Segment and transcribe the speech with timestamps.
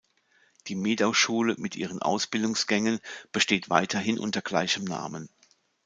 [0.65, 2.99] Die Medau-Schule mit ihren Ausbildungsgängen
[3.31, 5.29] besteht weiterhin unter gleichem Namen.